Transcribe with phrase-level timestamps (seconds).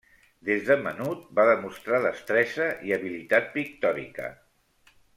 [0.47, 4.35] Des de menut va demostrar destresa i habilitat pictòrica.